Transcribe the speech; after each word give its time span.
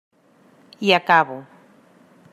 I 0.85 0.89
acabo. 0.99 1.37